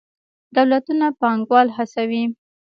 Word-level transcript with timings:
دولتونه 0.55 1.07
پانګوال 1.21 1.67
هڅوي. 1.77 2.23